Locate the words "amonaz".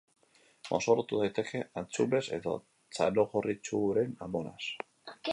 4.29-4.63